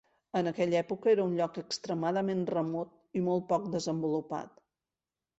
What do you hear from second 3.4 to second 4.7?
poc desenvolupat.